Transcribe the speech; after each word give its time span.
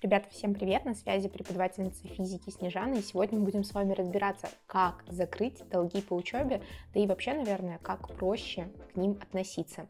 Ребята, 0.00 0.28
всем 0.30 0.54
привет! 0.54 0.84
На 0.84 0.94
связи 0.94 1.28
преподавательница 1.28 2.06
физики 2.06 2.50
Снежана, 2.50 2.94
и 2.94 3.02
сегодня 3.02 3.36
мы 3.36 3.46
будем 3.46 3.64
с 3.64 3.74
вами 3.74 3.94
разбираться, 3.94 4.48
как 4.66 5.02
закрыть 5.08 5.68
долги 5.70 6.00
по 6.00 6.14
учебе, 6.14 6.62
да 6.94 7.00
и 7.00 7.06
вообще, 7.08 7.34
наверное, 7.34 7.78
как 7.78 8.06
проще 8.14 8.68
к 8.92 8.96
ним 8.96 9.18
относиться. 9.20 9.88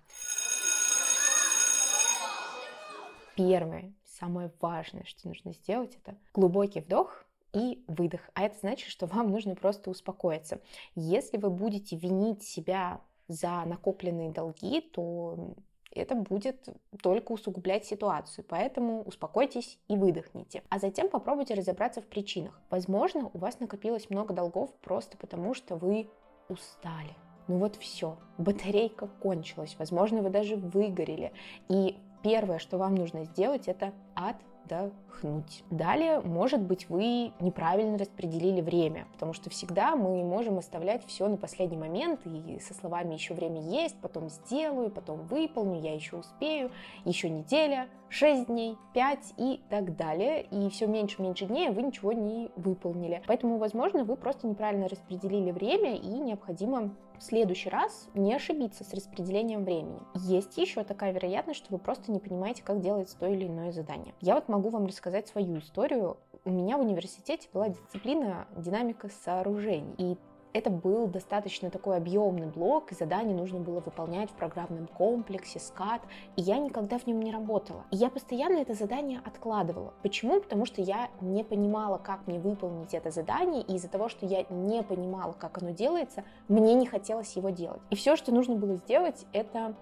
Первое, 3.36 3.92
самое 4.06 4.50
важное, 4.62 5.04
что 5.04 5.28
нужно 5.28 5.52
сделать, 5.52 5.98
это 6.02 6.16
глубокий 6.32 6.80
вдох 6.80 7.26
и 7.52 7.84
выдох. 7.86 8.22
А 8.32 8.44
это 8.44 8.56
значит, 8.60 8.88
что 8.88 9.04
вам 9.04 9.30
нужно 9.30 9.56
просто 9.56 9.90
успокоиться. 9.90 10.62
Если 10.94 11.36
вы 11.36 11.50
будете 11.50 11.96
винить 11.96 12.42
себя 12.42 13.02
за 13.28 13.62
накопленные 13.66 14.30
долги, 14.30 14.80
то 14.80 15.54
это 15.90 16.14
будет 16.14 16.68
только 17.02 17.32
усугублять 17.32 17.84
ситуацию. 17.84 18.44
Поэтому 18.48 19.02
успокойтесь 19.02 19.78
и 19.88 19.96
выдохните. 19.96 20.62
А 20.68 20.78
затем 20.78 21.08
попробуйте 21.08 21.54
разобраться 21.54 22.00
в 22.00 22.06
причинах. 22.06 22.60
Возможно, 22.70 23.30
у 23.32 23.38
вас 23.38 23.60
накопилось 23.60 24.10
много 24.10 24.34
долгов 24.34 24.72
просто 24.80 25.16
потому, 25.16 25.54
что 25.54 25.76
вы 25.76 26.08
устали. 26.48 27.14
Ну 27.46 27.56
вот 27.58 27.76
все, 27.76 28.18
батарейка 28.36 29.08
кончилась, 29.22 29.76
возможно, 29.78 30.20
вы 30.20 30.28
даже 30.28 30.56
выгорели. 30.56 31.32
И 31.68 31.96
первое, 32.22 32.58
что 32.58 32.76
вам 32.76 32.94
нужно 32.94 33.24
сделать, 33.24 33.68
это 33.68 33.92
отдохнуть. 34.18 35.64
Далее, 35.70 36.20
может 36.20 36.60
быть, 36.60 36.88
вы 36.88 37.32
неправильно 37.40 37.96
распределили 37.96 38.60
время, 38.60 39.06
потому 39.12 39.32
что 39.32 39.48
всегда 39.50 39.96
мы 39.96 40.22
можем 40.24 40.58
оставлять 40.58 41.06
все 41.06 41.28
на 41.28 41.36
последний 41.36 41.76
момент 41.76 42.20
и 42.26 42.58
со 42.60 42.74
словами 42.74 43.14
еще 43.14 43.34
время 43.34 43.60
есть, 43.60 43.96
потом 44.00 44.28
сделаю, 44.28 44.90
потом 44.90 45.22
выполню, 45.26 45.80
я 45.80 45.94
еще 45.94 46.16
успею, 46.16 46.70
еще 47.04 47.30
неделя, 47.30 47.88
6 48.10 48.46
дней, 48.46 48.76
5 48.94 49.34
и 49.36 49.60
так 49.68 49.96
далее. 49.96 50.42
И 50.42 50.68
все 50.70 50.86
меньше-меньше 50.86 51.46
дней, 51.46 51.68
а 51.68 51.72
вы 51.72 51.82
ничего 51.82 52.12
не 52.12 52.50
выполнили. 52.56 53.22
Поэтому, 53.26 53.58
возможно, 53.58 54.04
вы 54.04 54.16
просто 54.16 54.46
неправильно 54.46 54.88
распределили 54.88 55.50
время 55.50 55.96
и 55.96 56.08
необходимо 56.08 56.90
в 57.18 57.22
следующий 57.22 57.68
раз 57.68 58.08
не 58.14 58.34
ошибиться 58.34 58.84
с 58.84 58.94
распределением 58.94 59.64
времени. 59.64 60.00
Есть 60.14 60.56
еще 60.56 60.84
такая 60.84 61.12
вероятность, 61.12 61.58
что 61.58 61.72
вы 61.72 61.78
просто 61.78 62.12
не 62.12 62.20
понимаете, 62.20 62.62
как 62.62 62.80
делается 62.80 63.18
то 63.18 63.26
или 63.26 63.46
иное 63.46 63.72
задание. 63.72 64.07
Я 64.20 64.34
вот 64.34 64.48
могу 64.48 64.70
вам 64.70 64.86
рассказать 64.86 65.28
свою 65.28 65.58
историю. 65.58 66.16
У 66.44 66.50
меня 66.50 66.78
в 66.78 66.80
университете 66.80 67.48
была 67.52 67.68
дисциплина 67.68 68.46
динамика 68.56 69.08
сооружений. 69.08 69.94
И 69.98 70.16
это 70.52 70.70
был 70.70 71.06
достаточно 71.06 71.70
такой 71.70 71.96
объемный 71.96 72.46
блок, 72.46 72.90
и 72.90 72.94
задание 72.94 73.36
нужно 73.36 73.60
было 73.60 73.80
выполнять 73.80 74.30
в 74.30 74.34
программном 74.34 74.86
комплексе, 74.86 75.60
скат, 75.60 76.00
и 76.36 76.42
я 76.42 76.58
никогда 76.58 76.98
в 76.98 77.06
нем 77.06 77.20
не 77.20 77.30
работала. 77.30 77.84
И 77.90 77.96
я 77.96 78.08
постоянно 78.08 78.58
это 78.58 78.74
задание 78.74 79.20
откладывала. 79.24 79.92
Почему? 80.02 80.40
Потому 80.40 80.64
что 80.64 80.80
я 80.80 81.10
не 81.20 81.44
понимала, 81.44 81.98
как 81.98 82.26
мне 82.26 82.38
выполнить 82.38 82.94
это 82.94 83.10
задание, 83.10 83.62
и 83.62 83.74
из-за 83.74 83.88
того, 83.88 84.08
что 84.08 84.26
я 84.26 84.44
не 84.50 84.82
понимала, 84.82 85.32
как 85.32 85.62
оно 85.62 85.70
делается, 85.70 86.24
мне 86.48 86.74
не 86.74 86.86
хотелось 86.86 87.36
его 87.36 87.50
делать. 87.50 87.82
И 87.90 87.96
все, 87.96 88.16
что 88.16 88.32
нужно 88.32 88.56
было 88.56 88.76
сделать, 88.76 89.26
это 89.32 89.74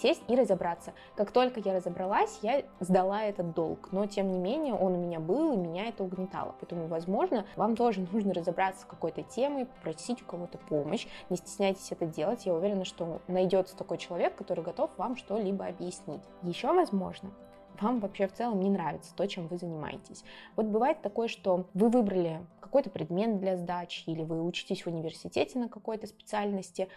сесть 0.00 0.22
и 0.28 0.34
разобраться. 0.34 0.92
Как 1.16 1.30
только 1.30 1.60
я 1.60 1.74
разобралась, 1.74 2.38
я 2.42 2.62
сдала 2.80 3.24
этот 3.24 3.54
долг, 3.54 3.88
но 3.92 4.06
тем 4.06 4.30
не 4.30 4.38
менее 4.38 4.74
он 4.74 4.94
у 4.94 4.98
меня 4.98 5.20
был, 5.20 5.52
и 5.52 5.56
меня 5.56 5.88
это 5.88 6.04
угнетало. 6.04 6.54
Поэтому, 6.60 6.86
возможно, 6.86 7.44
вам 7.56 7.76
тоже 7.76 8.06
нужно 8.12 8.34
разобраться 8.34 8.82
с 8.82 8.84
какой-то 8.84 9.22
темой, 9.22 9.66
попросить 9.66 10.22
у 10.22 10.24
кого-то 10.24 10.58
помощь, 10.58 11.06
не 11.30 11.36
стесняйтесь 11.36 11.92
это 11.92 12.06
делать, 12.06 12.46
я 12.46 12.54
уверена, 12.54 12.84
что 12.84 13.20
найдется 13.28 13.76
такой 13.76 13.98
человек, 13.98 14.34
который 14.36 14.64
готов 14.64 14.90
вам 14.96 15.16
что-либо 15.16 15.66
объяснить. 15.66 16.22
Еще, 16.42 16.72
возможно, 16.72 17.30
вам 17.80 18.00
вообще 18.00 18.26
в 18.26 18.32
целом 18.32 18.60
не 18.60 18.70
нравится 18.70 19.14
то, 19.14 19.26
чем 19.26 19.48
вы 19.48 19.58
занимаетесь. 19.58 20.24
Вот 20.56 20.66
бывает 20.66 21.02
такое, 21.02 21.28
что 21.28 21.66
вы 21.74 21.88
выбрали 21.88 22.40
какой-то 22.60 22.90
предмет 22.90 23.38
для 23.38 23.56
сдачи, 23.56 24.04
или 24.06 24.22
вы 24.22 24.42
учитесь 24.42 24.84
в 24.84 24.88
университете 24.88 25.58
на 25.58 25.68
какой-то 25.68 26.06
специальности, 26.06 26.88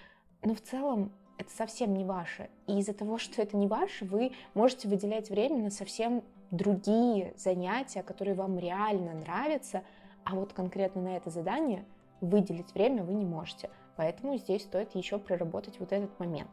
но 0.43 0.53
в 0.53 0.61
целом 0.61 1.11
это 1.37 1.51
совсем 1.51 1.93
не 1.93 2.05
ваше. 2.05 2.49
И 2.67 2.79
из-за 2.79 2.93
того, 2.93 3.17
что 3.17 3.41
это 3.41 3.57
не 3.57 3.67
ваше, 3.67 4.05
вы 4.05 4.31
можете 4.53 4.87
выделять 4.87 5.29
время 5.29 5.63
на 5.63 5.71
совсем 5.71 6.23
другие 6.51 7.33
занятия, 7.37 8.03
которые 8.03 8.35
вам 8.35 8.57
реально 8.57 9.13
нравятся, 9.13 9.83
а 10.23 10.35
вот 10.35 10.53
конкретно 10.53 11.01
на 11.01 11.17
это 11.17 11.29
задание 11.29 11.85
выделить 12.21 12.73
время 12.73 13.03
вы 13.03 13.13
не 13.13 13.25
можете. 13.25 13.69
Поэтому 13.95 14.37
здесь 14.37 14.63
стоит 14.63 14.95
еще 14.95 15.17
проработать 15.19 15.79
вот 15.79 15.91
этот 15.91 16.17
момент. 16.19 16.49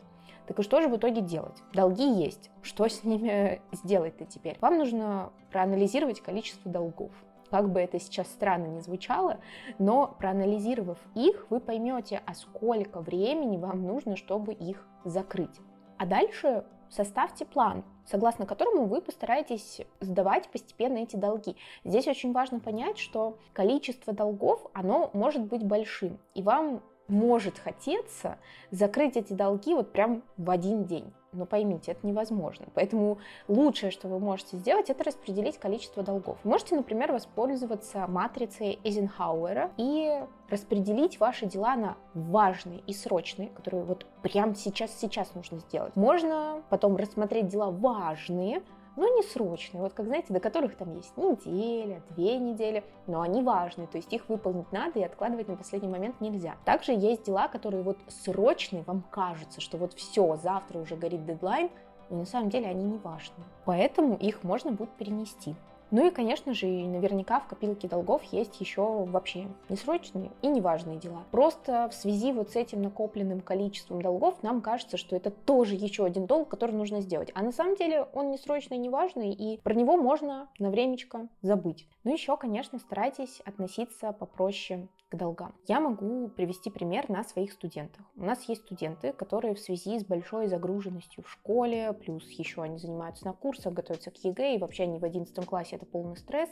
Так 0.46 0.58
и 0.58 0.62
что 0.62 0.80
же 0.80 0.88
в 0.88 0.96
итоге 0.96 1.20
делать? 1.20 1.56
Долги 1.72 2.22
есть. 2.22 2.50
Что 2.62 2.88
с 2.88 3.04
ними 3.04 3.60
сделать-то 3.72 4.26
теперь? 4.26 4.58
Вам 4.60 4.78
нужно 4.78 5.32
проанализировать 5.50 6.20
количество 6.20 6.70
долгов. 6.70 7.12
Как 7.54 7.70
бы 7.70 7.78
это 7.78 8.00
сейчас 8.00 8.26
странно 8.26 8.66
не 8.66 8.80
звучало, 8.80 9.38
но 9.78 10.12
проанализировав 10.18 10.98
их, 11.14 11.46
вы 11.50 11.60
поймете, 11.60 12.20
а 12.26 12.34
сколько 12.34 12.98
времени 13.00 13.58
вам 13.58 13.86
нужно, 13.86 14.16
чтобы 14.16 14.52
их 14.52 14.84
закрыть. 15.04 15.60
А 15.96 16.04
дальше 16.04 16.64
составьте 16.90 17.44
план, 17.44 17.84
согласно 18.06 18.44
которому 18.44 18.86
вы 18.86 19.00
постараетесь 19.00 19.82
сдавать 20.00 20.48
постепенно 20.48 20.98
эти 20.98 21.14
долги. 21.14 21.54
Здесь 21.84 22.08
очень 22.08 22.32
важно 22.32 22.58
понять, 22.58 22.98
что 22.98 23.38
количество 23.52 24.12
долгов, 24.12 24.66
оно 24.72 25.10
может 25.12 25.42
быть 25.42 25.62
большим, 25.62 26.18
и 26.34 26.42
вам 26.42 26.82
может 27.08 27.58
хотеться 27.58 28.38
закрыть 28.70 29.16
эти 29.16 29.32
долги 29.32 29.74
вот 29.74 29.92
прям 29.92 30.22
в 30.36 30.50
один 30.50 30.84
день. 30.84 31.12
Но 31.32 31.46
поймите, 31.46 31.92
это 31.92 32.06
невозможно. 32.06 32.66
Поэтому 32.74 33.18
лучшее, 33.48 33.90
что 33.90 34.08
вы 34.08 34.20
можете 34.20 34.56
сделать, 34.56 34.88
это 34.88 35.02
распределить 35.02 35.58
количество 35.58 36.02
долгов. 36.02 36.38
можете, 36.44 36.76
например, 36.76 37.12
воспользоваться 37.12 38.06
матрицей 38.06 38.78
Эйзенхауэра 38.84 39.72
и 39.76 40.22
распределить 40.48 41.18
ваши 41.18 41.46
дела 41.46 41.74
на 41.74 41.96
важные 42.14 42.80
и 42.86 42.94
срочные, 42.94 43.48
которые 43.48 43.84
вот 43.84 44.06
прямо 44.22 44.54
сейчас-сейчас 44.54 45.34
нужно 45.34 45.58
сделать. 45.58 45.96
Можно 45.96 46.62
потом 46.70 46.96
рассмотреть 46.96 47.48
дела 47.48 47.70
важные, 47.70 48.62
но 48.96 49.08
не 49.08 49.22
срочные, 49.22 49.82
вот 49.82 49.92
как, 49.92 50.06
знаете, 50.06 50.32
до 50.32 50.40
которых 50.40 50.76
там 50.76 50.94
есть 50.94 51.16
неделя, 51.16 52.02
две 52.10 52.38
недели, 52.38 52.84
но 53.06 53.20
они 53.20 53.42
важные, 53.42 53.88
то 53.88 53.96
есть 53.96 54.12
их 54.12 54.28
выполнить 54.28 54.70
надо 54.72 55.00
и 55.00 55.04
откладывать 55.04 55.48
на 55.48 55.56
последний 55.56 55.88
момент 55.88 56.20
нельзя. 56.20 56.56
Также 56.64 56.92
есть 56.92 57.24
дела, 57.24 57.48
которые 57.48 57.82
вот 57.82 57.98
срочные, 58.08 58.82
вам 58.82 59.02
кажется, 59.10 59.60
что 59.60 59.76
вот 59.76 59.94
все, 59.94 60.36
завтра 60.36 60.78
уже 60.78 60.96
горит 60.96 61.24
дедлайн, 61.24 61.70
но 62.10 62.18
на 62.18 62.26
самом 62.26 62.50
деле 62.50 62.68
они 62.68 62.84
не 62.84 62.98
важны. 62.98 63.44
Поэтому 63.64 64.16
их 64.16 64.44
можно 64.44 64.72
будет 64.72 64.90
перенести. 64.90 65.54
Ну 65.94 66.04
и, 66.04 66.10
конечно 66.10 66.54
же, 66.54 66.66
наверняка 66.66 67.38
в 67.38 67.46
копилке 67.46 67.86
долгов 67.86 68.24
есть 68.32 68.60
еще 68.60 69.04
вообще 69.04 69.46
несрочные 69.68 70.32
и 70.42 70.48
неважные 70.48 70.98
дела. 70.98 71.22
Просто 71.30 71.88
в 71.88 71.94
связи 71.94 72.32
вот 72.32 72.50
с 72.50 72.56
этим 72.56 72.82
накопленным 72.82 73.40
количеством 73.40 74.02
долгов 74.02 74.42
нам 74.42 74.60
кажется, 74.60 74.96
что 74.96 75.14
это 75.14 75.30
тоже 75.30 75.76
еще 75.76 76.04
один 76.04 76.26
долг, 76.26 76.48
который 76.48 76.72
нужно 76.72 77.00
сделать. 77.00 77.30
А 77.32 77.42
на 77.44 77.52
самом 77.52 77.76
деле 77.76 78.08
он 78.12 78.32
несрочный, 78.32 78.76
неважный, 78.76 79.30
и 79.30 79.58
про 79.58 79.72
него 79.72 79.96
можно 79.96 80.48
на 80.58 80.70
времечко 80.70 81.28
забыть. 81.42 81.86
Ну 82.02 82.12
еще, 82.12 82.36
конечно, 82.36 82.80
старайтесь 82.80 83.40
относиться 83.44 84.10
попроще 84.10 84.88
долгам. 85.16 85.54
Я 85.66 85.80
могу 85.80 86.28
привести 86.28 86.70
пример 86.70 87.08
на 87.08 87.24
своих 87.24 87.52
студентах. 87.52 88.04
У 88.16 88.24
нас 88.24 88.48
есть 88.48 88.62
студенты, 88.62 89.12
которые 89.12 89.54
в 89.54 89.60
связи 89.60 89.98
с 89.98 90.04
большой 90.04 90.48
загруженностью 90.48 91.24
в 91.24 91.30
школе, 91.30 91.92
плюс 91.92 92.28
еще 92.30 92.62
они 92.62 92.78
занимаются 92.78 93.26
на 93.26 93.32
курсах, 93.32 93.72
готовятся 93.72 94.10
к 94.10 94.16
ЕГЭ, 94.16 94.56
и 94.56 94.58
вообще 94.58 94.84
они 94.84 94.98
в 94.98 95.04
11 95.04 95.44
классе 95.46 95.76
это 95.76 95.86
полный 95.86 96.16
стресс, 96.16 96.50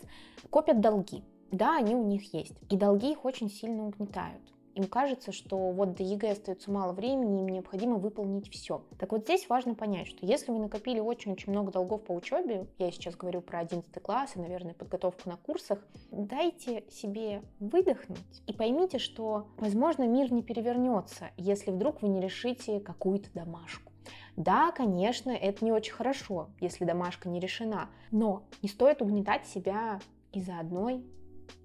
копят 0.51 0.81
долги. 0.81 1.25
Да, 1.51 1.77
они 1.77 1.95
у 1.95 2.05
них 2.05 2.33
есть. 2.33 2.55
И 2.71 2.77
долги 2.77 3.12
их 3.12 3.25
очень 3.25 3.51
сильно 3.51 3.87
угнетают. 3.87 4.43
Им 4.75 4.84
кажется, 4.84 5.33
что 5.33 5.56
вот 5.56 5.94
до 5.97 6.03
ЕГЭ 6.03 6.33
остается 6.33 6.71
мало 6.71 6.93
времени, 6.93 7.41
им 7.41 7.49
необходимо 7.49 7.97
выполнить 7.97 8.50
все. 8.50 8.83
Так 8.99 9.12
вот 9.12 9.25
здесь 9.25 9.49
важно 9.49 9.75
понять, 9.75 10.06
что 10.06 10.25
если 10.25 10.50
вы 10.50 10.59
накопили 10.59 10.99
очень-очень 10.99 11.53
много 11.53 11.71
долгов 11.72 12.03
по 12.03 12.12
учебе, 12.12 12.66
я 12.78 12.91
сейчас 12.91 13.15
говорю 13.15 13.43
про 13.43 13.59
11 13.60 13.93
класс 14.03 14.33
и, 14.34 14.41
наверное, 14.41 14.75
подготовку 14.75 15.28
на 15.28 15.37
курсах, 15.37 15.78
дайте 16.10 16.84
себе 16.91 17.42
выдохнуть 17.60 18.42
и 18.47 18.53
поймите, 18.54 18.98
что, 18.98 19.48
возможно, 19.59 20.07
мир 20.07 20.33
не 20.33 20.42
перевернется, 20.42 21.30
если 21.36 21.71
вдруг 21.71 22.01
вы 22.01 22.09
не 22.09 22.21
решите 22.21 22.80
какую-то 22.80 23.30
домашку. 23.34 23.92
Да, 24.36 24.72
конечно, 24.72 25.30
это 25.30 25.65
не 25.65 25.72
очень 25.72 25.92
хорошо, 25.92 26.48
если 26.60 26.86
домашка 26.86 27.28
не 27.28 27.41
решена, 27.41 27.91
но 28.10 28.45
не 28.63 28.69
стоит 28.69 29.03
угнетать 29.03 29.47
себя 29.47 30.01
из-за 30.33 30.59
одной 30.59 31.04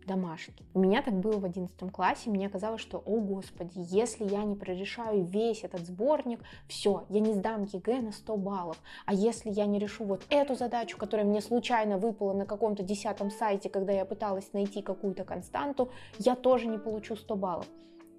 домашки. 0.05 0.65
У 0.73 0.79
меня 0.79 1.01
так 1.01 1.13
было 1.13 1.37
в 1.37 1.45
11 1.45 1.91
классе, 1.91 2.29
мне 2.29 2.49
казалось, 2.49 2.81
что, 2.81 2.97
о 2.97 3.19
господи, 3.19 3.73
если 3.75 4.23
я 4.23 4.43
не 4.43 4.55
прорешаю 4.55 5.23
весь 5.23 5.63
этот 5.63 5.85
сборник, 5.85 6.39
все, 6.67 7.05
я 7.09 7.19
не 7.19 7.33
сдам 7.33 7.65
ЕГЭ 7.65 8.01
на 8.01 8.11
100 8.11 8.37
баллов. 8.37 8.77
А 9.05 9.13
если 9.13 9.49
я 9.51 9.65
не 9.65 9.79
решу 9.79 10.05
вот 10.05 10.23
эту 10.29 10.55
задачу, 10.55 10.97
которая 10.97 11.25
мне 11.25 11.41
случайно 11.41 11.97
выпала 11.97 12.33
на 12.33 12.45
каком-то 12.45 12.83
десятом 12.83 13.29
сайте, 13.29 13.69
когда 13.69 13.91
я 13.91 14.05
пыталась 14.05 14.51
найти 14.53 14.81
какую-то 14.81 15.25
константу, 15.25 15.89
я 16.17 16.35
тоже 16.35 16.67
не 16.67 16.77
получу 16.77 17.15
100 17.15 17.35
баллов. 17.35 17.67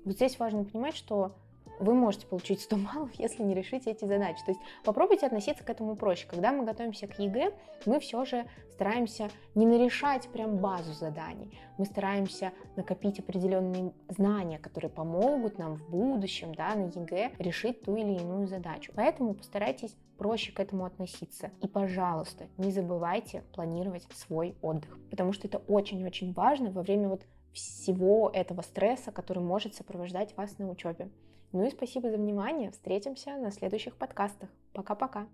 Вот 0.04 0.14
здесь 0.14 0.38
важно 0.38 0.64
понимать, 0.64 0.94
что 0.94 1.34
вы 1.80 1.94
можете 1.94 2.26
получить 2.26 2.60
100 2.60 2.76
баллов, 2.76 3.10
если 3.18 3.42
не 3.42 3.54
решите 3.54 3.90
эти 3.90 4.04
задачи. 4.04 4.42
То 4.44 4.52
есть 4.52 4.60
попробуйте 4.84 5.26
относиться 5.26 5.64
к 5.64 5.70
этому 5.70 5.96
проще. 5.96 6.26
Когда 6.28 6.52
мы 6.52 6.64
готовимся 6.64 7.06
к 7.06 7.18
ЕГЭ, 7.18 7.52
мы 7.86 8.00
все 8.00 8.24
же 8.24 8.46
стараемся 8.72 9.28
не 9.54 9.66
нарешать 9.66 10.28
прям 10.28 10.58
базу 10.58 10.92
заданий. 10.92 11.58
Мы 11.78 11.84
стараемся 11.84 12.52
накопить 12.76 13.18
определенные 13.18 13.92
знания, 14.08 14.58
которые 14.58 14.90
помогут 14.90 15.58
нам 15.58 15.76
в 15.76 15.90
будущем, 15.90 16.54
да, 16.54 16.74
на 16.74 16.86
ЕГЭ 16.86 17.32
решить 17.38 17.82
ту 17.82 17.96
или 17.96 18.12
иную 18.20 18.46
задачу. 18.46 18.92
Поэтому 18.94 19.34
постарайтесь 19.34 19.96
проще 20.16 20.52
к 20.52 20.60
этому 20.60 20.84
относиться. 20.84 21.50
И, 21.62 21.68
пожалуйста, 21.68 22.48
не 22.58 22.70
забывайте 22.72 23.42
планировать 23.54 24.06
свой 24.12 24.56
отдых, 24.62 24.98
потому 25.10 25.32
что 25.32 25.46
это 25.46 25.58
очень-очень 25.58 26.32
важно 26.32 26.70
во 26.70 26.82
время 26.82 27.08
вот 27.08 27.22
всего 27.52 28.30
этого 28.32 28.62
стресса, 28.62 29.12
который 29.12 29.42
может 29.42 29.74
сопровождать 29.74 30.36
вас 30.36 30.58
на 30.58 30.68
учебе. 30.68 31.10
Ну 31.52 31.66
и 31.66 31.70
спасибо 31.70 32.10
за 32.10 32.18
внимание. 32.18 32.70
Встретимся 32.70 33.36
на 33.36 33.50
следующих 33.50 33.96
подкастах. 33.96 34.50
Пока-пока. 34.72 35.26